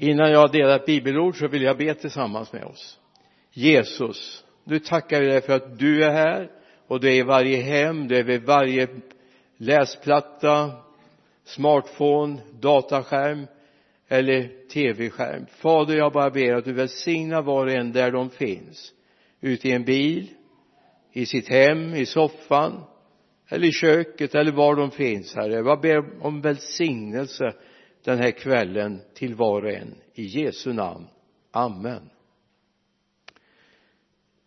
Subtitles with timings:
[0.00, 2.98] innan jag delar ett bibelord så vill jag be tillsammans med oss.
[3.52, 6.50] Jesus nu tackar vi dig för att du är här
[6.86, 8.88] och du är i varje hem, du är vid varje
[9.56, 10.72] läsplatta,
[11.44, 13.46] smartphone, dataskärm
[14.08, 15.46] eller tv-skärm.
[15.46, 18.92] Fader jag bara ber att du välsignar var och en där de finns.
[19.40, 20.28] Ute i en bil
[21.12, 22.84] i sitt hem, i soffan
[23.48, 25.54] eller i köket eller var de finns herre.
[25.54, 27.52] Jag ber om välsignelse
[28.04, 29.94] den här kvällen till var och en.
[30.14, 31.06] I Jesu namn.
[31.50, 32.10] Amen.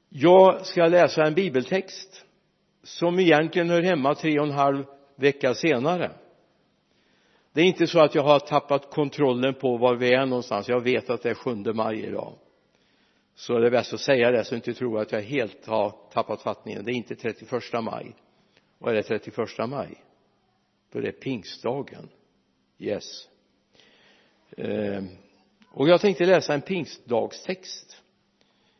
[0.09, 2.25] Jag ska läsa en bibeltext
[2.83, 4.85] som egentligen hör hemma tre och en halv
[5.15, 6.11] vecka senare.
[7.53, 10.69] Det är inte så att jag har tappat kontrollen på var vi är någonstans.
[10.69, 12.33] Jag vet att det är 7 maj idag.
[13.35, 16.41] Så det är bäst att säga det så inte tror att jag helt har tappat
[16.41, 16.85] fattningen.
[16.85, 17.51] Det är inte 31
[17.83, 18.15] maj.
[18.79, 19.37] Och är det 31
[19.69, 20.03] maj?
[20.91, 22.09] Då är det pingstdagen.
[22.79, 23.29] Yes.
[24.57, 25.03] Eh,
[25.71, 27.97] och jag tänkte läsa en pingstdagstext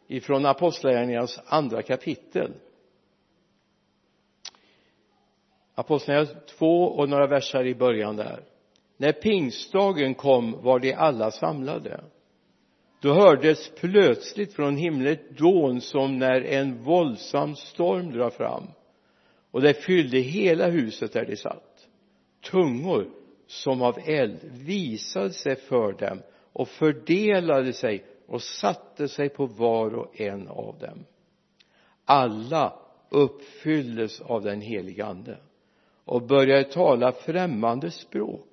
[0.08, 2.54] ifrån apostlagärningarnas andra kapitel.
[5.76, 8.44] Apostlagärningarna 2 och några verser i början där.
[8.98, 12.04] När pingstdagen kom var de alla samlade.
[13.02, 18.68] Då hördes plötsligt från himlen ett dån som när en våldsam storm drar fram.
[19.52, 21.88] Och det fyllde hela huset där de satt.
[22.52, 26.22] Tungor som av eld visade sig för dem
[26.54, 31.06] och fördelade sig och satte sig på var och en av dem.
[32.06, 32.74] Alla
[33.10, 35.38] uppfylldes av den helige ande
[36.06, 38.48] och började tala främmande språk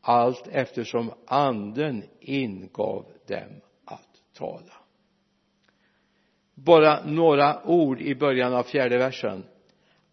[0.00, 4.74] allt eftersom anden ingav dem att tala.
[6.54, 9.44] Bara några ord i början av fjärde versen.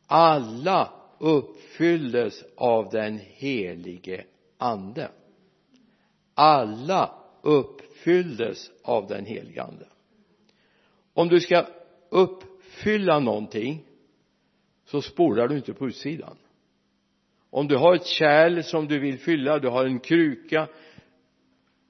[0.07, 0.89] Alla
[1.21, 4.23] uppfylldes av den helige
[4.57, 5.11] ande.
[6.33, 9.85] Alla uppfylldes av den helige ande.
[11.13, 11.67] Om du ska
[12.09, 13.83] uppfylla någonting
[14.85, 16.37] så spolar du inte på utsidan.
[17.49, 20.67] Om du har ett kärl som du vill fylla, du har en kruka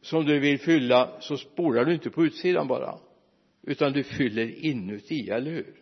[0.02, 2.98] som du vill fylla så spolar du inte på utsidan bara
[3.64, 5.76] utan du fyller inuti, eller hur?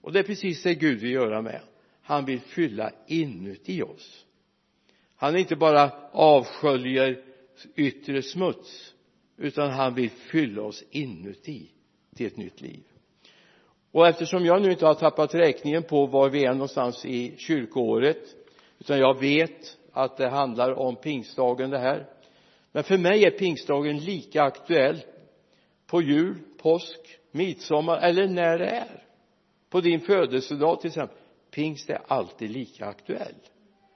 [0.00, 1.60] Och det är precis det Gud vill göra med
[2.10, 4.26] han vill fylla inuti oss.
[5.16, 7.22] Han inte bara avsköljer
[7.74, 8.94] yttre smuts
[9.36, 11.70] utan han vill fylla oss inuti
[12.16, 12.82] till ett nytt liv.
[13.92, 18.36] Och eftersom jag nu inte har tappat räkningen på var vi är någonstans i kyrkoåret
[18.78, 22.06] utan jag vet att det handlar om pingstdagen det här
[22.72, 25.04] men för mig är pingstdagen lika aktuell
[25.86, 27.00] på jul, påsk,
[27.30, 29.04] midsommar eller när det är.
[29.70, 31.19] På din födelsedag till exempel
[31.50, 33.34] pingst är alltid lika aktuell.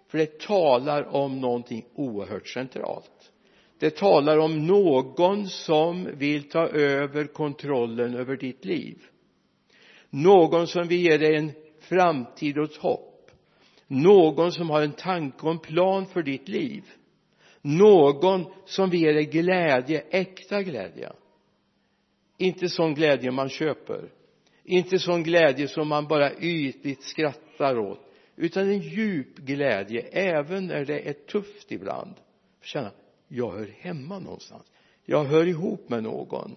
[0.09, 3.33] För det talar om någonting oerhört centralt.
[3.79, 8.99] Det talar om någon som vill ta över kontrollen över ditt liv.
[10.11, 13.31] Någon som vill ge dig en framtid och ett hopp.
[13.87, 16.85] Någon som har en tanke och en plan för ditt liv.
[17.63, 21.13] Någon som vill ge dig glädje, äkta glädje.
[22.39, 24.11] Inte sån glädje man köper.
[24.65, 28.01] Inte sån glädje som man bara ytligt skrattar åt.
[28.37, 32.15] Utan en djup glädje även när det är tufft ibland.
[32.63, 32.91] Känna
[33.29, 34.73] jag hör hemma någonstans.
[35.05, 36.57] Jag hör ihop med någon.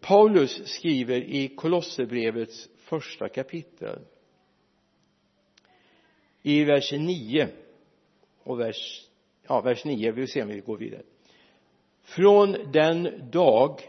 [0.00, 3.98] Paulus skriver i Kolosserbrevets första kapitel.
[6.42, 7.48] I vers 9
[8.42, 9.08] och vers
[9.48, 11.02] ja, vers 9, vi får se om vi går vidare.
[12.02, 13.80] Från den dag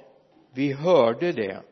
[0.54, 1.64] vi hörde det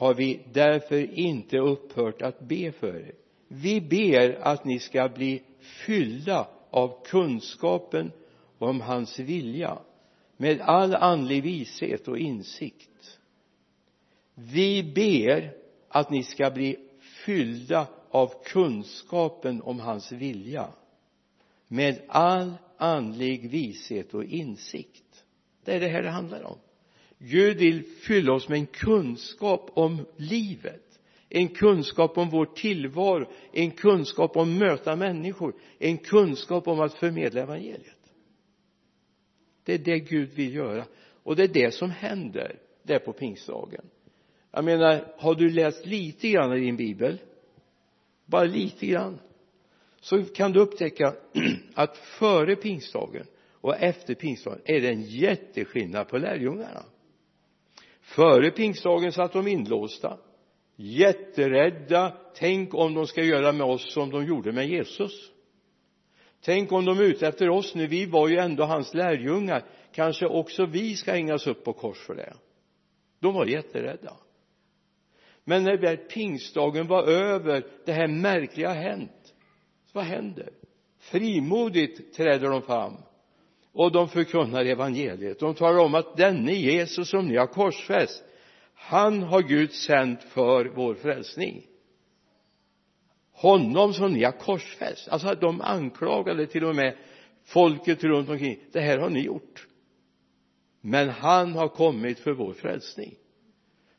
[0.00, 3.14] har vi därför inte upphört att be för er.
[3.48, 8.12] Vi ber att ni ska bli fyllda av kunskapen
[8.58, 9.78] om hans vilja
[10.36, 13.18] med all andlig vishet och insikt.
[14.34, 15.52] Vi ber
[15.88, 16.76] att ni ska bli
[17.24, 20.68] fyllda av kunskapen om hans vilja
[21.68, 25.24] med all andlig vishet och insikt.
[25.64, 26.58] Det är det här det handlar om.
[27.22, 30.90] Gud vill fylla oss med en kunskap om livet
[31.28, 36.94] en kunskap om vår tillvaro en kunskap om att möta människor en kunskap om att
[36.94, 38.12] förmedla evangeliet.
[39.64, 40.84] Det är det Gud vill göra
[41.22, 43.84] och det är det som händer där på pingstdagen.
[44.50, 47.18] Jag menar har du läst lite grann i din bibel?
[48.26, 49.20] Bara lite grann.
[50.00, 51.14] Så kan du upptäcka
[51.74, 56.84] att före pingstdagen och efter pingstdagen är det en jätteskillnad på lärjungarna
[58.14, 60.18] före pingstdagen satt de inlåsta.
[60.76, 62.16] Jätterädda.
[62.34, 65.12] Tänk om de ska göra med oss som de gjorde med Jesus.
[66.40, 67.74] Tänk om de är ute efter oss.
[67.74, 69.64] Nu vi var ju ändå hans lärjungar.
[69.92, 72.34] Kanske också vi ska hängas upp på kors för det.
[73.20, 74.16] De var jätterädda.
[75.44, 79.34] Men när väl pingstdagen var över det här märkliga har hänt
[79.92, 80.50] vad händer?
[80.98, 82.96] Frimodigt träder de fram
[83.72, 85.38] och de förkunnar evangeliet.
[85.38, 88.24] De talar om att denne Jesus som ni har korsfäst
[88.82, 91.66] han har Gud sänt för vår frälsning.
[93.32, 95.08] Honom som ni har korsfäst.
[95.08, 96.96] Alltså de anklagade till och med
[97.44, 98.58] folket runt omkring.
[98.72, 99.66] Det här har ni gjort.
[100.80, 103.14] Men han har kommit för vår frälsning.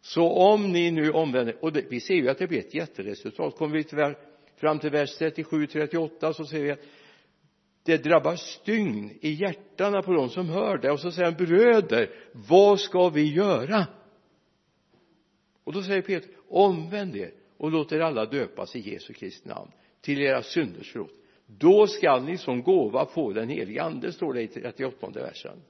[0.01, 3.55] Så om ni nu omvänder och det, vi ser ju att det blir ett jätteresultat.
[3.55, 4.13] Kommer vi till,
[4.55, 6.79] fram till vers 37 38 så ser vi att
[7.83, 10.91] det drabbar stygn i hjärtana på de som hör det.
[10.91, 13.87] Och så säger han bröder vad ska vi göra?
[15.63, 19.71] Och då säger Peter omvänd er och låt er alla döpas i Jesu Kristi namn.
[20.01, 21.11] Till era synders förlåt
[21.45, 25.61] då skall ni som gåva få den helige ande står det i 38 versen.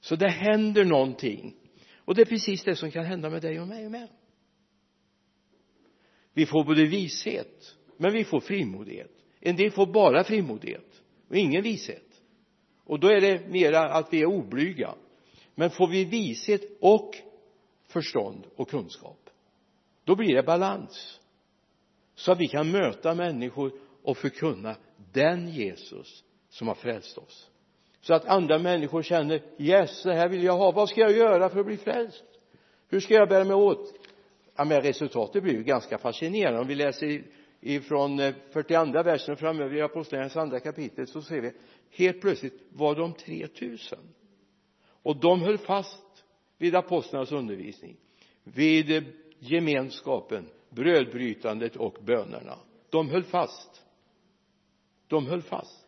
[0.00, 1.54] Så det händer någonting.
[1.96, 4.08] Och det är precis det som kan hända med dig och mig och med
[6.36, 9.15] vi får både vishet men vi får frimodighet
[9.48, 12.22] en del får bara frimodighet och ingen vishet.
[12.84, 14.94] Och då är det mera att vi är oblyga.
[15.54, 17.14] Men får vi vishet och
[17.88, 19.26] förstånd och kunskap
[20.06, 21.20] då blir det balans.
[22.14, 23.72] Så att vi kan möta människor
[24.02, 24.76] och förkunna
[25.12, 27.50] den Jesus som har frälst oss.
[28.00, 30.70] Så att andra människor känner yes, det här vill jag ha.
[30.70, 32.24] Vad ska jag göra för att bli frälst?
[32.88, 33.94] Hur ska jag bära mig åt?
[34.56, 36.60] Ja men resultatet blir ju ganska fascinerande.
[36.60, 37.22] Om vi läser
[37.66, 41.52] ifrån eh, 42 versen versen framöver i apostlagärningarnas andra kapitel så ser vi
[41.90, 43.98] helt plötsligt var de 3000
[45.02, 46.24] och de höll fast
[46.58, 47.96] vid apostlarnas undervisning
[48.44, 49.02] vid eh,
[49.38, 52.58] gemenskapen brödbrytandet och bönerna.
[52.90, 53.82] De höll fast.
[55.06, 55.86] De höll fast.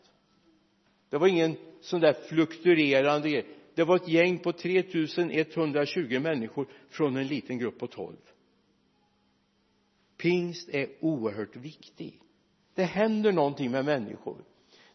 [1.10, 3.46] Det var ingen sån där fluktuerande grej.
[3.74, 8.16] Det var ett gäng på 3120 människor från en liten grupp på 12
[10.18, 12.20] pingst är oerhört viktig.
[12.74, 14.36] Det händer någonting med människor.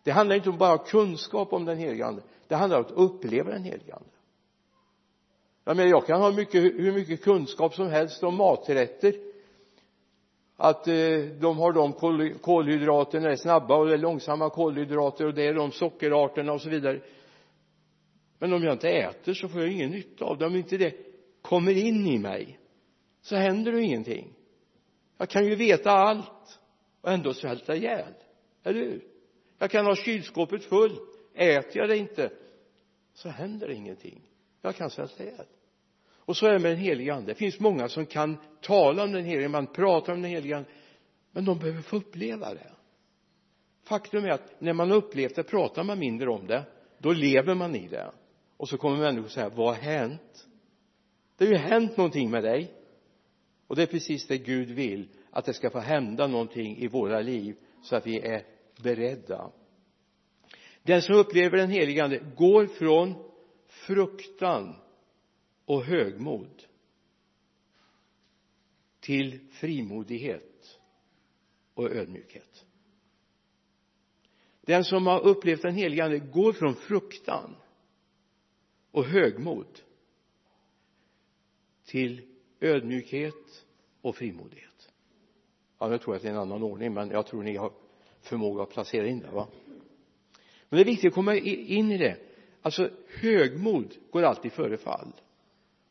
[0.03, 2.21] Det handlar inte bara om kunskap om den helige ande.
[2.47, 4.09] Det handlar om att uppleva den helige ande.
[5.63, 9.13] Jag menar jag kan ha mycket, hur mycket kunskap som helst om maträtter.
[10.57, 11.93] Att eh, de har de
[12.41, 16.61] kolhydraterna det är snabba och det är långsamma kolhydrater och det är de sockerarterna och
[16.61, 17.01] så vidare.
[18.39, 20.45] Men om jag inte äter så får jag ingen nytta av det.
[20.45, 20.95] Om inte det
[21.41, 22.59] kommer in i mig
[23.21, 24.33] så händer det ingenting
[25.23, 26.59] jag kan ju veta allt.
[27.01, 28.13] Och ändå svälta ihjäl.
[28.63, 29.03] Eller hur?
[29.57, 31.01] Jag kan ha kylskåpet fullt.
[31.33, 32.31] Äter jag det inte
[33.13, 34.21] så händer det ingenting.
[34.61, 35.45] Jag kan svälta ihjäl.
[36.17, 37.31] Och så är det med den helige ande.
[37.31, 40.69] Det finns många som kan tala om den helige man pratar om den helige ande.
[41.31, 42.71] Men de behöver få uppleva det.
[43.83, 46.63] Faktum är att när man har upplevt det pratar man mindre om det
[46.97, 48.11] då lever man i det.
[48.57, 50.47] Och så kommer människor säga vad har hänt?
[51.37, 52.82] Det har ju hänt någonting med dig
[53.67, 57.21] och det är precis det Gud vill att det ska få hända någonting i våra
[57.21, 58.45] liv så att vi är
[58.83, 59.51] beredda.
[60.83, 63.13] Den som upplever den helige ande går från
[63.67, 64.75] fruktan
[65.65, 66.63] och högmod
[68.99, 70.79] till frimodighet
[71.73, 72.65] och ödmjukhet.
[74.61, 77.55] Den som har upplevt den helige ande går från fruktan
[78.91, 79.81] och högmod
[81.85, 82.32] till
[82.63, 83.65] ödmjukhet
[84.01, 84.91] och frimodighet.
[85.79, 87.71] Ja nu tror jag att det är en annan ordning men jag tror ni har
[88.21, 89.47] förmåga att placera in det va?
[90.69, 92.17] Men det är viktigt att komma in i det.
[92.61, 95.13] Alltså högmod går alltid före fall.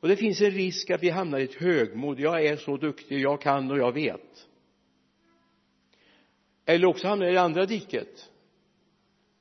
[0.01, 2.21] Och det finns en risk att vi hamnar i ett högmod.
[2.21, 4.49] Jag är så duktig, jag kan och jag vet.
[6.65, 8.31] Eller också hamnar jag i det andra diket.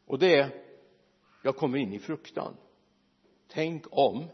[0.05, 0.50] Och det är
[1.43, 2.57] jag kommer in i fruktan.
[3.47, 4.27] Tänk om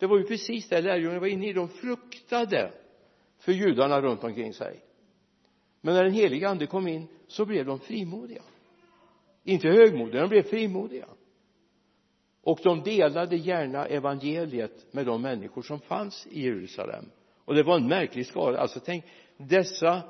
[0.00, 2.72] det var ju precis det lärjungarna var inne i de fruktade
[3.38, 4.80] för judarna runt omkring sig.
[5.80, 8.42] Men när den heliga ande kom in så blev de frimodiga.
[9.44, 11.06] Inte högmodiga, de blev frimodiga.
[12.42, 17.04] Och de delade gärna evangeliet med de människor som fanns i Jerusalem.
[17.44, 18.58] Och det var en märklig skara.
[18.58, 19.04] Alltså tänk
[19.36, 20.02] dessa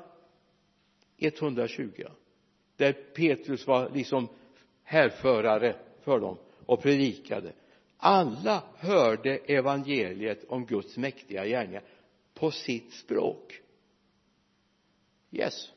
[1.17, 2.03] 120
[2.77, 4.27] där Petrus var liksom
[4.83, 7.53] härförare för dem och predikade
[8.03, 11.83] alla hörde evangeliet om Guds mäktiga gärningar
[12.33, 13.61] på sitt språk.
[15.31, 15.71] Yes.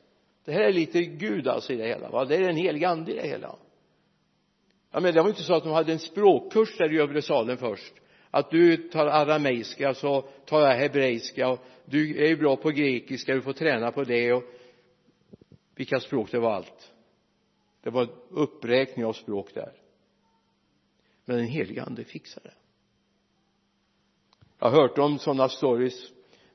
[0.45, 2.25] Det här är lite Gud alltså i det hela va?
[2.25, 3.55] Det är en helig ande i det hela.
[4.91, 7.57] Ja men det var inte så att de hade en språkkurs där i övre salen
[7.57, 7.93] först.
[8.31, 13.33] Att du tar arameiska så tar jag hebreiska och du är ju bra på grekiska
[13.33, 14.43] du får träna på det och
[15.75, 16.93] vilka språk det var allt.
[17.81, 19.84] Det var uppräkning av språk där
[21.25, 22.53] men den helige ande fixar det.
[24.59, 26.11] Jag har hört om sådana stories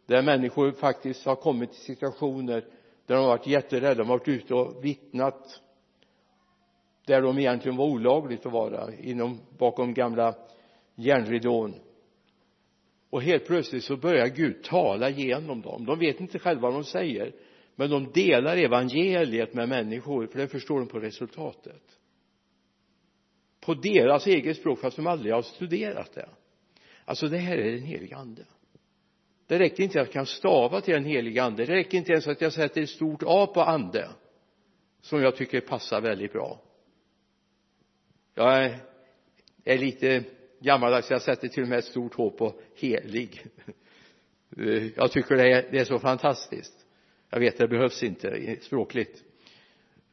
[0.06, 2.60] där människor faktiskt har kommit till situationer
[3.06, 5.60] där de har varit jätterädda, de har varit ute och vittnat
[7.06, 10.34] där de egentligen var olagligt att vara inom, bakom gamla
[10.94, 11.74] järnridån.
[13.10, 15.84] Och helt plötsligt så börjar Gud tala genom dem.
[15.84, 17.32] De vet inte själva vad de säger
[17.74, 21.82] men de delar evangeliet med människor för det förstår de på resultatet
[23.70, 26.28] på deras eget språk fast de aldrig har studerat det.
[27.04, 28.44] Alltså det här är den heliga ande.
[29.46, 31.64] Det räcker inte att jag kan stava till den heliga ande.
[31.64, 34.08] Det räcker inte ens att jag sätter ett stort A på ande
[35.00, 36.62] som jag tycker passar väldigt bra.
[38.34, 38.70] Jag
[39.64, 40.24] är, lite
[40.60, 41.10] gammaldags.
[41.10, 43.46] Jag sätter till och med ett stort H på helig.
[44.96, 46.86] Jag tycker det är, det är så fantastiskt.
[47.30, 49.22] Jag vet det behövs inte språkligt.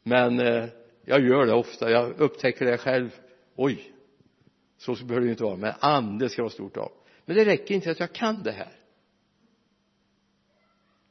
[0.03, 0.65] Men eh,
[1.05, 1.91] jag gör det ofta.
[1.91, 3.09] Jag upptäcker det själv
[3.57, 3.93] oj
[4.77, 6.91] så behöver det inte vara men ande ska vara stort av.
[7.25, 8.77] Men det räcker inte att jag kan det här.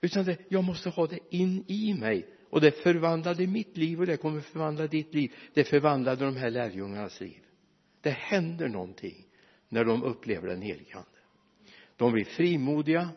[0.01, 2.29] Utan det, jag måste ha det in i mig.
[2.51, 5.35] Och det förvandlade mitt liv och det kommer förvandla ditt liv.
[5.55, 7.43] Det förvandlade de här lärjungarnas liv.
[8.01, 9.27] Det händer någonting
[9.69, 11.09] när de upplever den helige ande.
[11.97, 13.11] De blir frimodiga.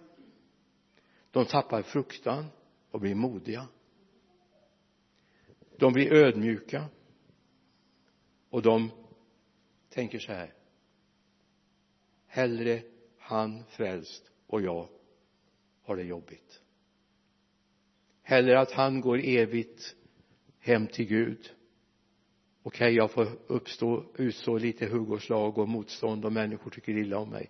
[1.31, 2.45] De tappar fruktan
[2.91, 3.67] och blir modiga.
[5.77, 6.85] De blir ödmjuka.
[8.49, 8.91] Och de
[9.89, 10.53] tänker så här.
[12.27, 12.81] Hellre
[13.17, 14.89] han frälst och jag
[15.81, 16.61] har det jobbigt.
[18.21, 19.95] Hellre att han går evigt
[20.59, 21.51] hem till Gud
[22.63, 26.97] okej okay, jag får uppstå, utstå lite hugg och slag och motstånd och människor tycker
[26.97, 27.49] illa om mig.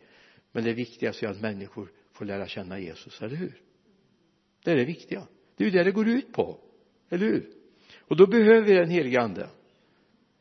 [0.52, 3.62] Men det viktigaste är att människor får lära känna Jesus, eller hur?
[4.64, 5.28] Det är det viktiga.
[5.56, 6.60] Det är ju det det går ut på
[7.10, 7.50] eller hur?
[8.00, 9.50] Och då behöver vi den helige ande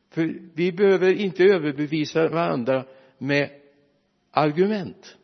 [0.09, 2.85] för vi behöver inte överbevisa varandra
[3.17, 3.61] med
[4.31, 5.17] argument.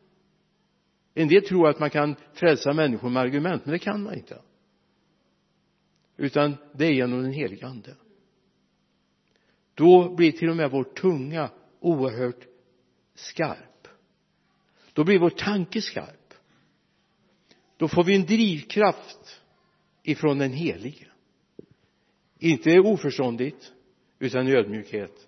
[1.13, 4.41] En del tror att man kan frälsa människor med argument men det kan man inte.
[6.17, 7.95] Utan det är genom den helige ande.
[9.73, 11.49] Då blir till och med vår tunga
[11.79, 12.47] oerhört
[13.13, 13.87] skarp.
[14.93, 16.33] Då blir vår tanke skarp.
[17.77, 19.41] Då får vi en drivkraft
[20.03, 21.07] ifrån den helige.
[22.39, 23.73] Inte oförståndigt
[24.19, 25.27] utan ödmjukhet.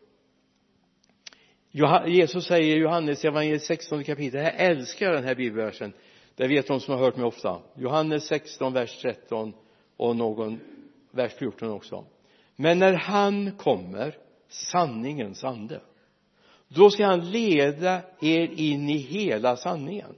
[2.08, 5.94] Jesus säger i Johannes evangeliet 16 kapitel jag älskar den här bibelversen.
[6.36, 7.62] Det vet de som har hört mig ofta.
[7.75, 9.53] Johannes 16 vers 13
[9.98, 10.60] och någon
[11.12, 12.06] vers 14 också.
[12.56, 14.17] Men när han kommer
[14.48, 15.82] sanningens ande
[16.67, 20.15] då ska han leda er in i hela sanningen.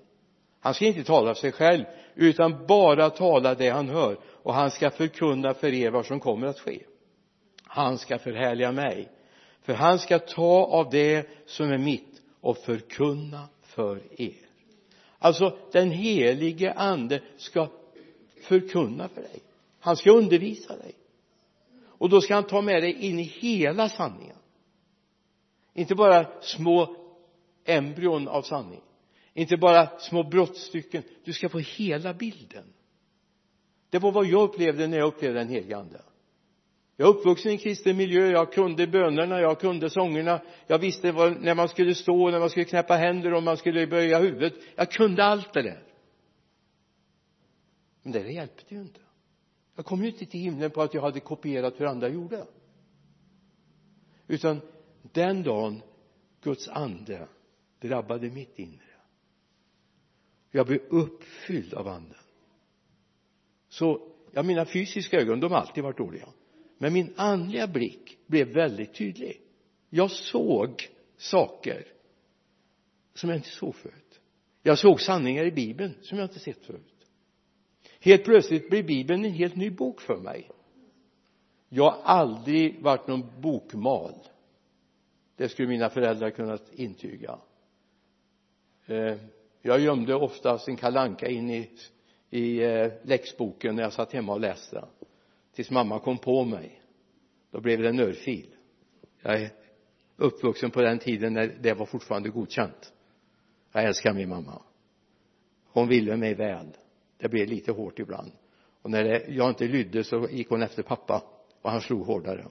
[0.60, 1.84] Han ska inte tala för sig själv
[2.16, 6.48] utan bara tala det han hör och han ska förkunna för er vad som kommer
[6.48, 6.84] att ske
[7.70, 9.10] han ska förhärliga mig.
[9.62, 14.50] För han ska ta av det som är mitt och förkunna för er.
[15.20, 17.68] Alltså den helige ande ska
[18.42, 19.40] förkunna för dig.
[19.80, 20.94] Han ska undervisa dig.
[21.86, 24.38] Och då ska han ta med dig in i hela sanningen.
[25.74, 26.96] Inte bara små
[27.66, 28.82] embryon av sanning.
[29.34, 31.04] Inte bara små brottstycken.
[31.24, 32.74] Du ska få hela bilden.
[33.90, 36.02] Det var vad jag upplevde när jag upplevde den helige ande
[37.00, 38.32] jag är uppvuxen i en kristen miljö.
[38.32, 40.42] Jag kunde bönerna jag kunde sångerna.
[40.68, 43.88] Jag visste vad, när man skulle stå när man skulle knäppa händer och man skulle
[43.88, 44.54] böja huvudet.
[44.76, 45.84] Jag kunde allt det där.
[48.04, 49.00] Men det hjälpte ju inte.
[49.76, 52.46] Jag kom ju inte till himlen på att jag hade kopierat hur andra gjorde.
[54.28, 54.62] Utan
[55.02, 55.82] den dagen
[56.42, 57.28] Guds ande
[57.80, 58.90] drabbade mitt inre
[60.52, 62.18] jag blev uppfylld av anden.
[63.70, 66.28] Så ja mina fysiska ögon de har alltid varit dåliga
[66.82, 69.42] men min andliga blick blev väldigt tydlig.
[69.90, 71.88] Jag såg saker
[73.14, 74.20] som jag inte såg förut.
[74.64, 77.08] Jag såg sanningar i bibeln som jag inte sett förut.
[78.00, 80.50] Helt plötsligt blev bibeln en helt ny bok för mig.
[81.70, 84.14] Jag har aldrig varit någon bokmal.
[85.36, 87.40] Det skulle mina föräldrar kunnat intyga.
[88.86, 89.16] Eh,
[89.62, 91.70] jag gömde oftast en kalanka in i,
[92.30, 94.86] i eh, läxboken när jag satt hemma och läste
[95.60, 96.82] tills mamma kom på mig.
[97.52, 98.56] Då blev det en örfil.
[99.22, 99.52] Jag är
[100.16, 102.94] uppvuxen på den tiden när det var fortfarande godkänt.
[103.72, 104.62] Jag älskar min mamma.
[105.66, 106.78] Hon ville mig väl.
[107.18, 108.32] Det blev lite hårt ibland.
[108.82, 111.24] Och när det, jag inte lydde så gick hon efter pappa
[111.62, 112.48] och han slog hårdare.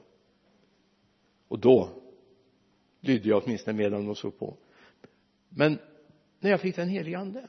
[1.48, 2.02] Och då
[3.00, 4.56] lydde jag åtminstone medan de såg på.
[5.48, 5.78] Men
[6.40, 7.48] när jag fick den helige ande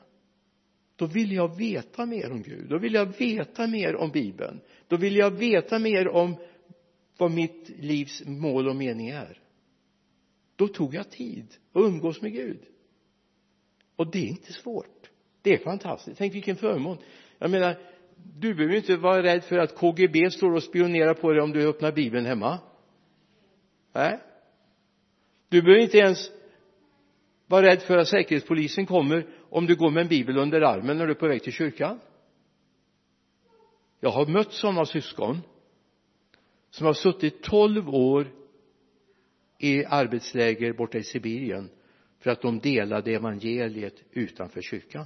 [1.00, 2.70] då ville jag veta mer om Gud.
[2.70, 4.60] Då ville jag veta mer om bibeln.
[4.88, 6.36] Då ville jag veta mer om
[7.18, 9.42] vad mitt livs mål och mening är.
[10.56, 12.60] Då tog jag tid att umgås med Gud.
[13.96, 15.10] Och det är inte svårt.
[15.42, 16.18] Det är fantastiskt.
[16.18, 16.98] Tänk vilken förmån.
[17.38, 17.78] Jag menar
[18.40, 21.70] du behöver inte vara rädd för att KGB står och spionerar på dig om du
[21.70, 22.60] öppnar bibeln hemma.
[23.94, 24.20] Nej.
[25.50, 26.32] Du behöver inte ens
[27.48, 31.06] vara rädd för att säkerhetspolisen kommer om du går med en bibel under armen när
[31.06, 32.00] du är på väg till kyrkan.
[34.00, 35.38] Jag har mött sådana syskon
[36.70, 38.32] som har suttit tolv år
[39.58, 41.70] i arbetsläger borta i Sibirien
[42.20, 45.06] för att de delade evangeliet utanför kyrkan.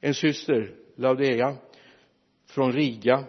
[0.00, 1.56] En syster Laudea
[2.46, 3.24] från Riga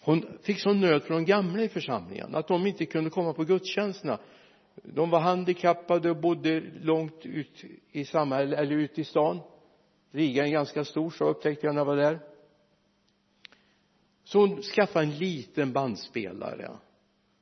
[0.00, 3.44] hon fick sån nöd för de gamla i församlingen att de inte kunde komma på
[3.44, 4.18] gudstjänsterna
[4.82, 9.40] de var handikappade och bodde långt ut i samhället eller ute i stan.
[10.10, 12.18] Riga är ganska stor så upptäckte jag när jag var där.
[14.24, 16.70] Så hon skaffade en liten bandspelare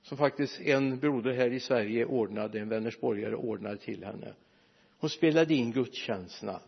[0.02, 4.34] som faktiskt en broder här i Sverige ordnade, en Vänersborgare ordnade till henne.
[4.98, 6.60] Hon spelade in gudstjänsterna.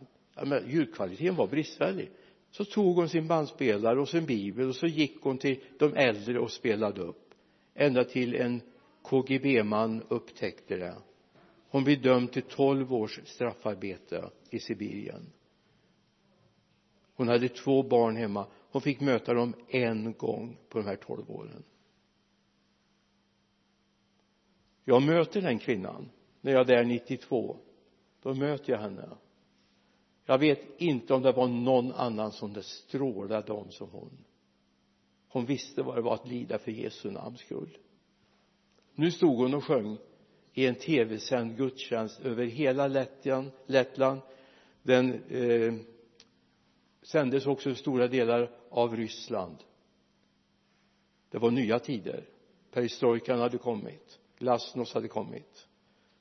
[0.45, 2.11] Men ljudkvaliteten var bristfällig.
[2.51, 6.39] Så tog hon sin bandspelare och sin bibel och så gick hon till de äldre
[6.39, 7.33] och spelade upp.
[7.75, 8.61] Ända till en
[9.07, 10.95] KGB-man upptäckte det.
[11.69, 15.33] Hon blir dömd till 12 års straffarbete i Sibirien.
[17.15, 18.47] Hon hade två barn hemma.
[18.71, 21.63] Hon fick möta dem en gång på de här 12 åren.
[24.85, 26.09] Jag möter den kvinnan
[26.41, 27.57] när jag är där 92
[28.21, 29.09] då möter jag henne.
[30.25, 34.17] Jag vet inte om det var någon annan som det strålade om som hon.
[35.27, 37.77] Hon visste vad det var att lida för Jesu namns skull
[38.97, 39.97] nu stod hon och sjöng
[40.53, 44.21] i en tv-sänd gudstjänst över hela Lettland, Lettland.
[44.81, 45.73] Den eh,
[47.01, 49.57] sändes också i stora delar av Ryssland.
[51.29, 52.29] Det var nya tider.
[52.71, 54.19] Perestrojkan hade kommit.
[54.39, 55.67] Glasnost hade kommit.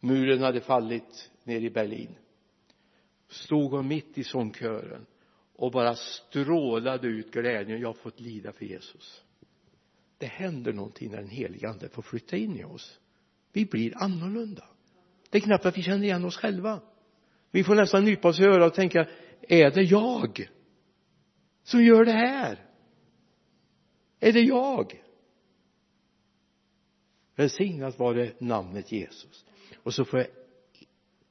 [0.00, 2.18] Muren hade fallit ner i Berlin.
[3.28, 5.06] Stod hon mitt i sångkören
[5.54, 9.25] och bara strålade ut glädjen jag har fått lida för Jesus
[10.18, 13.00] det händer någonting när den helige ande får flytta in i oss.
[13.52, 14.64] Vi blir annorlunda.
[15.30, 16.80] Det är knappt att vi känner igen oss själva.
[17.50, 19.08] Vi får nästan nypa oss i örat och tänka
[19.42, 20.48] är det jag
[21.62, 22.66] som gör det här?
[24.20, 25.02] Är det jag?
[27.34, 29.44] Välsignat var det namnet Jesus.
[29.82, 30.28] Och så får jag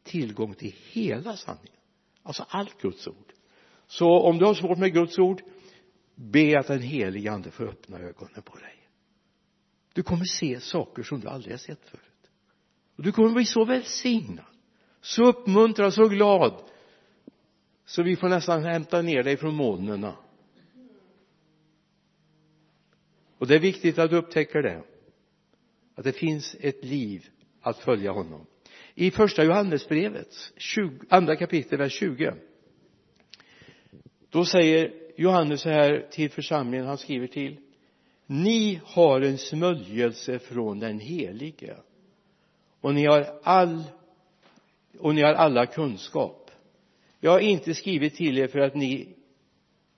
[0.04, 1.80] tillgång till hela sanningen.
[2.24, 3.34] Alltså allt Guds ord.
[3.88, 5.42] Så om du har svårt med Guds ord
[6.16, 8.90] be att den helige ande får öppna ögonen på dig.
[9.94, 12.32] Du kommer se saker som du aldrig har sett förut.
[12.96, 14.46] Och du kommer bli så välsignad
[15.06, 16.64] så uppmuntrad, så glad
[17.86, 20.12] så vi får nästan hämta ner dig från molnen
[23.38, 24.84] och det är viktigt att du upptäcker det
[25.96, 27.30] att det finns ett liv
[27.62, 28.46] att följa honom.
[28.96, 30.54] I första Johannesbrevet
[31.10, 32.34] andra kapitel vers 20
[34.30, 37.58] då säger Johannes här till församlingen han skriver till.
[38.26, 41.78] Ni har en smörjelse från den helige
[42.82, 43.84] och ni har all
[45.00, 46.52] och ni har alla kunskap.
[47.20, 49.16] Jag har inte skrivit till er för att ni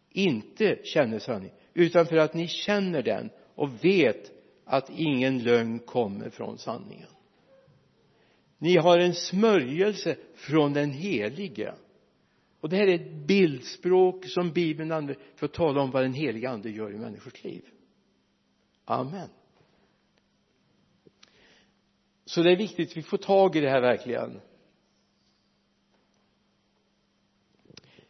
[0.10, 4.32] inte känner sanning utan för att ni känner den och vet
[4.66, 7.10] att ingen lögn kommer från sanningen.
[8.58, 11.74] Ni har en smörjelse från den helige
[12.68, 16.14] och det här är ett bildspråk som bibeln använder för att tala om vad den
[16.14, 17.66] helige ande gör i människors liv.
[18.86, 19.30] Amen.
[22.26, 24.40] Så det är viktigt att vi får tag i det här verkligen.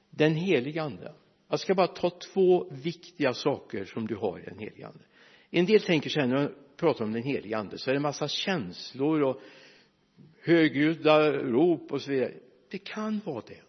[0.10, 1.14] Den helige ande.
[1.48, 5.04] Jag ska bara ta två viktiga saker som du har i den helige ande.
[5.50, 8.02] En del tänker sig när jag pratar om den helige ande så är det en
[8.02, 9.42] massa känslor och
[10.42, 12.34] högljudda rop och så vidare.
[12.70, 13.67] Det kan vara det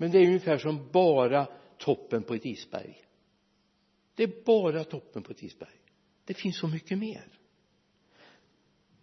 [0.00, 1.46] men det är ungefär som bara
[1.78, 3.04] toppen på ett isberg.
[4.14, 5.80] Det är bara toppen på ett isberg.
[6.24, 7.24] Det finns så mycket mer.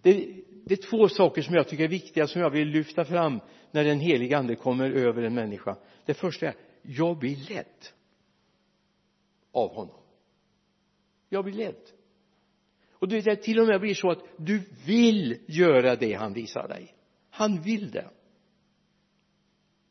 [0.02, 3.40] Det, det är två saker som jag tycker är viktiga som jag vill lyfta fram
[3.72, 5.78] när den helige ande kommer över en människa.
[6.06, 7.86] Det första är jag blir ledd
[9.52, 10.02] av honom.
[11.30, 11.82] Jag blir ledd.
[12.92, 16.96] Och det till och med blir så att du vill göra det han visar dig.
[17.30, 18.10] Han vill det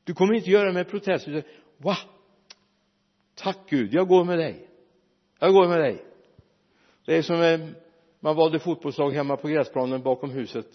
[0.05, 1.29] du kommer inte göra det med protest.
[1.29, 1.43] Utan
[1.77, 1.97] va
[3.35, 4.69] tack Gud jag går med dig.
[5.39, 6.05] Jag går med dig.
[7.05, 7.75] Det är som
[8.21, 10.67] man valde fotbollslag hemma på gräsplanen bakom huset.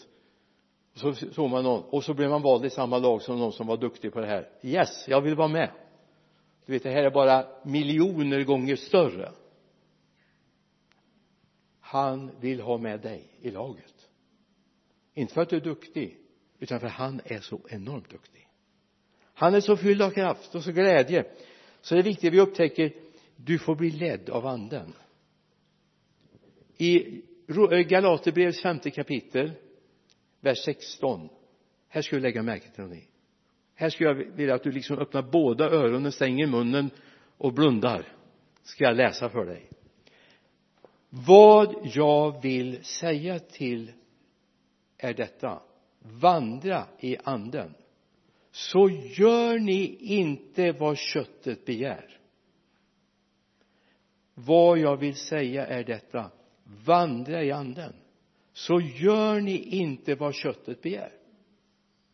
[0.93, 3.53] Och så såg man någon och så blev man vald i samma lag som någon
[3.53, 4.49] som var duktig på det här.
[4.61, 5.71] Yes jag vill vara med.
[6.65, 9.31] Du vet det här är bara miljoner gånger större.
[11.79, 14.09] Han vill ha med dig i laget.
[15.13, 16.17] Inte för att du är duktig
[16.59, 18.48] utan för att han är så enormt duktig
[19.39, 21.25] han är så fylld av kraft och så glädje.
[21.81, 22.93] Så det är viktigt att vi upptäcker
[23.35, 24.93] du får bli ledd av anden.
[26.77, 29.51] I eh, Galaterbrevets femte kapitel
[30.39, 31.29] vers 16
[31.87, 33.07] här ska du lägga märke till någonting.
[33.75, 36.89] Här skulle jag vilja att du liksom öppnar båda öronen, stänger munnen
[37.37, 38.05] och blundar.
[38.63, 39.69] Ska jag läsa för dig.
[41.09, 43.91] Vad jag vill säga till
[44.97, 45.61] är detta.
[45.99, 47.73] Vandra i anden
[48.51, 52.19] så gör ni inte vad köttet begär.
[54.33, 56.31] Vad jag vill säga är detta.
[56.85, 57.93] Vandra i anden.
[58.53, 61.13] Så gör ni inte vad köttet begär.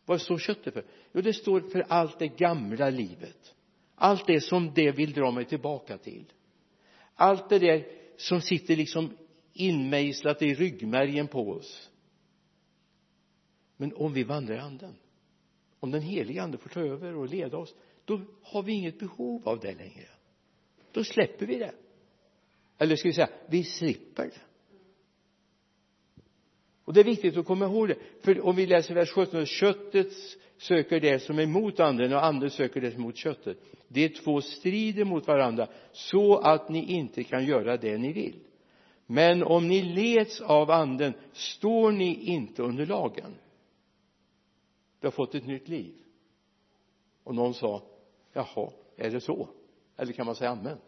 [0.04, 0.84] Vad står köttet för?
[1.12, 3.54] Jo det står för allt det gamla livet.
[3.94, 6.24] Allt det som det vill dra mig tillbaka till.
[7.14, 9.16] Allt det där som sitter liksom
[9.52, 11.90] inmejslat i ryggmärgen på oss.
[13.76, 14.94] Men om vi vandrar i anden
[15.80, 19.48] om den heliga ande får ta över och leda oss då har vi inget behov
[19.48, 20.08] av det längre.
[20.92, 21.74] Då släpper vi det.
[22.78, 24.40] Eller ska vi säga vi slipper det.
[26.84, 27.96] Och det är viktigt att komma ihåg det.
[28.20, 30.12] För om vi läser vers 17 köttet
[30.58, 33.58] söker det som är emot anden och anden söker det som är emot köttet.
[33.88, 38.40] De två strider mot varandra så att ni inte kan göra det ni vill.
[39.06, 43.34] Men om ni leds av anden står ni inte under lagen
[45.06, 45.94] du har fått ett nytt liv.
[47.24, 47.82] Och någon sa
[48.32, 49.48] jaha är det så?
[49.96, 50.78] Eller kan man säga amen?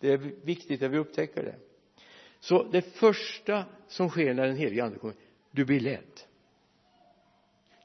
[0.00, 1.56] Det är viktigt att vi upptäcker det.
[2.40, 5.14] Så det första som sker när den helige ande kommer
[5.50, 6.20] du blir ledd.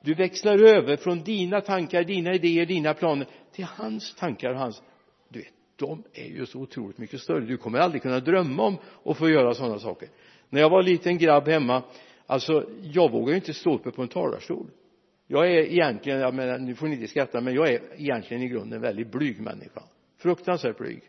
[0.01, 4.81] Du växlar över från dina tankar, dina idéer, dina planer till hans tankar och hans.
[5.27, 7.45] Du vet, de är ju så otroligt mycket större.
[7.45, 10.09] Du kommer aldrig kunna drömma om att få göra sådana saker.
[10.49, 11.83] När jag var liten grabb hemma
[12.29, 14.67] alltså jag vågade ju inte stå uppe på en talarstol
[15.31, 18.47] jag är egentligen, jag menar, nu får ni inte skratta men jag är egentligen i
[18.47, 19.83] grunden en väldigt blyg människa.
[20.17, 21.01] Fruktansvärt blyg.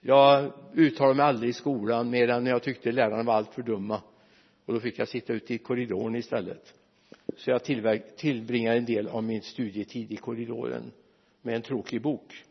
[0.00, 4.02] Jag uttalade mig aldrig i skolan mer än när jag tyckte lärarna var alltför dumma.
[4.64, 6.74] Och då fick jag sitta ute i korridoren istället.
[7.36, 7.64] Så jag
[8.16, 10.92] tillbringade en del av min studietid i korridoren
[11.42, 12.44] med en tråkig bok.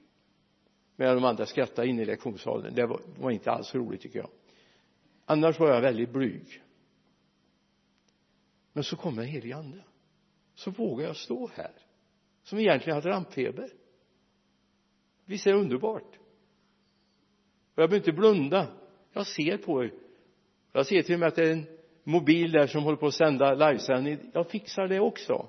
[0.95, 2.75] Medan de andra skrattade inne i lektionssalen.
[2.75, 4.29] Det var, var inte alls roligt tycker jag.
[5.25, 6.61] Annars var jag väldigt blyg.
[8.73, 9.83] Men så kom den helige ande
[10.59, 11.71] så vågar jag stå här
[12.43, 13.69] som egentligen hade rampfeber.
[15.25, 16.19] Visst är det underbart?
[17.75, 18.67] Och jag behöver inte blunda.
[19.13, 19.93] Jag ser på er.
[20.71, 21.65] Jag ser till och med att det är en
[22.03, 24.19] mobil där som håller på att sända livesändning.
[24.33, 25.47] Jag fixar det också.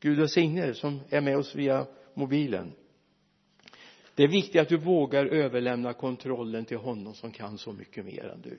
[0.00, 2.72] Gud välsigne er som är med oss via mobilen.
[4.14, 8.24] Det är viktigt att du vågar överlämna kontrollen till honom som kan så mycket mer
[8.24, 8.58] än du.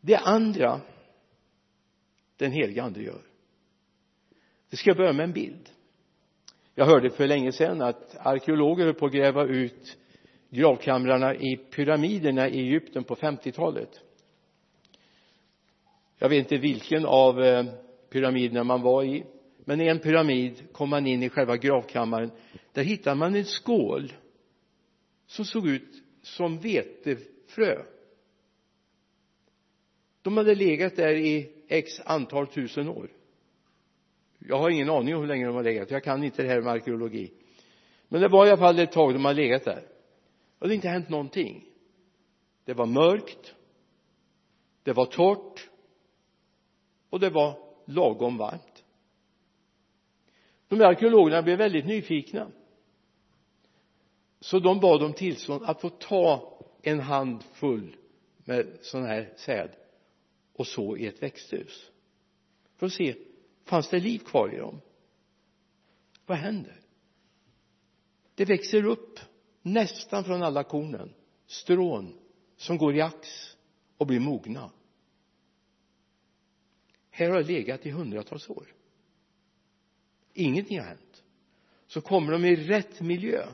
[0.00, 0.80] Det andra
[2.36, 3.22] den helige ande gör.
[4.70, 5.68] Det ska jag börja med en bild.
[6.74, 9.96] Jag hörde för länge sedan att arkeologer höll på att gräva ut
[10.50, 14.00] gravkamrarna i pyramiderna i Egypten på 50-talet
[16.18, 17.64] jag vet inte vilken av eh,
[18.10, 19.24] pyramiderna man var i
[19.64, 22.30] men i en pyramid kom man in i själva gravkammaren.
[22.72, 24.12] Där hittade man en skål
[25.26, 27.82] som såg ut som vetefrö.
[30.22, 33.10] De hade legat där i x antal tusen år.
[34.38, 35.90] Jag har ingen aning om hur länge de har legat.
[35.90, 37.32] Jag kan inte det här med arkeologi.
[38.08, 39.88] Men det var i alla fall ett tag de har legat där.
[40.58, 41.64] Och det har inte hänt någonting.
[42.64, 43.54] Det var mörkt.
[44.82, 45.70] Det var torrt.
[47.10, 48.84] Och det var lagom varmt.
[50.68, 52.50] De här arkeologerna blev väldigt nyfikna.
[54.40, 57.96] Så de bad om tillstånd att få ta en handfull
[58.44, 59.70] med sån här säd
[60.56, 61.90] och så i ett växthus.
[62.76, 63.16] För att se
[63.64, 64.80] fanns det liv kvar i dem?
[66.26, 66.80] Vad händer?
[68.34, 69.20] Det växer upp
[69.62, 71.14] nästan från alla kornen
[71.46, 72.18] strån
[72.56, 73.56] som går i ax
[73.96, 74.70] och blir mogna.
[77.10, 78.74] Här har det legat i hundratals år.
[80.32, 81.24] Ingenting har hänt.
[81.86, 83.46] Så kommer de i rätt miljö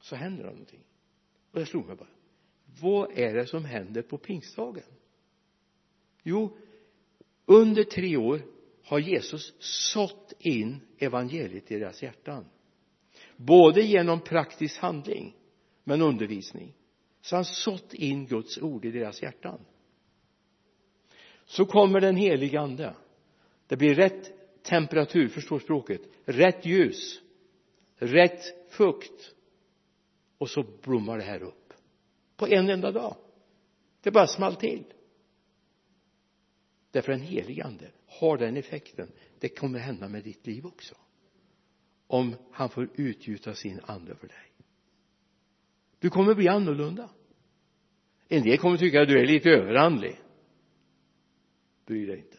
[0.00, 0.84] så händer det någonting.
[1.50, 2.08] Och det slog mig bara
[2.80, 4.84] vad är det som händer på pingstdagen?
[6.22, 6.56] Jo
[7.46, 8.42] under tre år
[8.84, 9.54] har Jesus
[9.92, 12.44] sått in evangeliet i deras hjärtan.
[13.36, 15.36] Både genom praktisk handling
[15.84, 16.74] men undervisning.
[17.20, 19.60] Så han sått in Guds ord i deras hjärtan.
[21.44, 22.94] Så kommer den helige ande.
[23.66, 24.32] Det blir rätt
[24.62, 26.00] temperatur, förstår språket.
[26.24, 27.20] Rätt ljus.
[27.96, 29.34] Rätt fukt.
[30.38, 31.61] Och så blommar det här upp
[32.42, 33.16] på en enda dag.
[34.00, 34.84] Det bara small till.
[36.90, 39.12] Därför den helige ande har den effekten.
[39.38, 40.94] Det kommer hända med ditt liv också.
[42.06, 44.52] Om han får utgjuta sin ande över dig.
[45.98, 47.10] Du kommer bli annorlunda.
[48.28, 50.20] En del kommer tycka att du är lite överandlig.
[51.86, 52.38] Bry dig inte.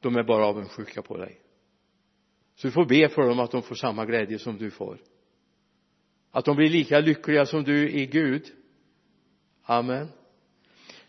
[0.00, 1.40] De är bara avundsjuka på dig.
[2.54, 5.11] Så du får be för dem att de får samma glädje som du får
[6.32, 8.42] att de blir lika lyckliga som du i Gud.
[9.62, 10.08] Amen.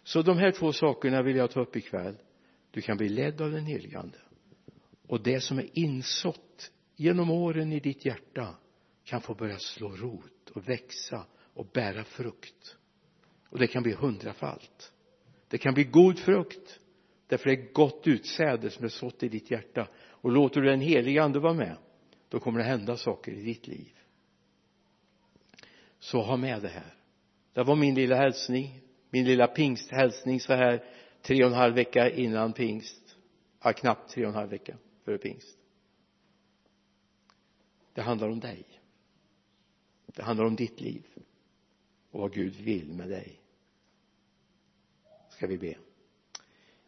[0.03, 2.15] Så de här två sakerna vill jag ta upp ikväll.
[2.71, 4.17] Du kan bli ledd av den helige ande.
[5.07, 8.55] Och det som är insått genom åren i ditt hjärta
[9.03, 12.77] kan få börja slå rot och växa och bära frukt.
[13.49, 14.93] Och det kan bli hundrafalt.
[15.47, 16.79] Det kan bli god frukt
[17.27, 19.87] därför det är gott utsäde som är sått i ditt hjärta.
[19.95, 21.77] Och låter du den helige ande vara med
[22.29, 23.93] då kommer det hända saker i ditt liv
[26.03, 26.93] så ha med det här.
[27.53, 30.83] Det var min lilla hälsning min lilla pingsthälsning så här
[31.21, 33.15] tre och en halv vecka innan pingst.
[33.63, 35.57] Ja knappt tre och en halv vecka före pingst.
[37.93, 38.65] Det handlar om dig.
[40.05, 41.03] Det handlar om ditt liv
[42.11, 43.39] och vad Gud vill med dig.
[45.29, 45.75] Ska vi be?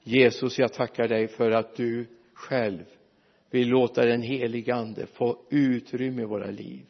[0.03, 2.85] Jesus jag tackar dig för att du själv
[3.49, 6.85] vill låta den helige ande få utrymme i våra liv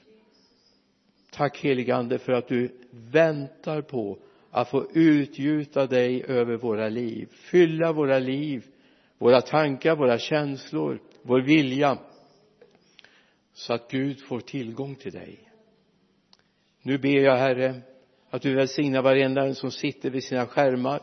[1.35, 4.17] tack helige ande för att du väntar på
[4.51, 7.27] att få utgjuta dig över våra liv.
[7.31, 8.63] Fylla våra liv
[9.17, 11.97] våra tankar, våra känslor, vår vilja
[13.53, 15.39] så att Gud får tillgång till dig.
[16.81, 17.81] Nu ber jag Herre
[18.29, 21.01] att du välsignar varenda en som sitter vid sina skärmar.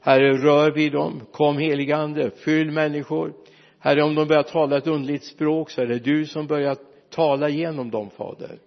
[0.00, 1.20] Herre rör vid dem.
[1.32, 3.32] Kom helige ande fyll människor.
[3.78, 6.76] Herre om de börjar tala ett underligt språk så är det du som börjar
[7.10, 8.58] tala genom dem fader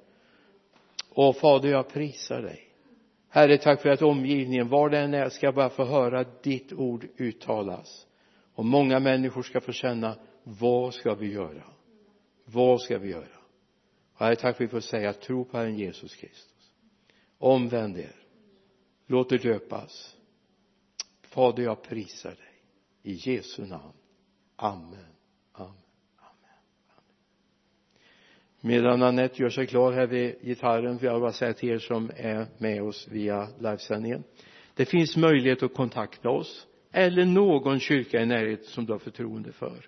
[1.28, 2.74] och fader jag prisar dig.
[3.30, 8.08] Herre tack för att omgivningen var den är ska bara få höra ditt ord uttalas.
[8.54, 11.64] Och många människor ska få känna vad ska vi göra?
[12.46, 13.40] Vad ska vi göra?
[14.14, 16.72] Och herre tack för att vi får säga tro på Herren Jesus Kristus.
[17.38, 18.16] Omvänd er.
[19.08, 20.16] Låt er döpas.
[21.22, 22.62] Fader jag prisar dig.
[23.04, 23.94] I Jesu namn.
[24.56, 25.06] Amen amen.
[25.54, 25.89] Amen
[28.62, 32.12] medan Anette gör sig klar här vid gitarren vill jag bara säga till er som
[32.16, 34.24] är med oss via livesändningen.
[34.74, 39.52] Det finns möjlighet att kontakta oss eller någon kyrka i närheten som du har förtroende
[39.52, 39.88] för.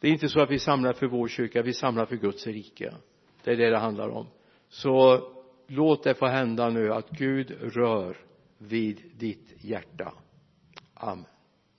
[0.00, 2.94] Det är inte så att vi samlar för vår kyrka vi samlar för Guds rike.
[3.44, 4.26] Det är det det handlar om.
[4.68, 5.22] Så
[5.66, 8.16] låt det få hända nu att Gud rör
[8.58, 10.12] vid ditt hjärta.
[10.94, 11.33] Amen.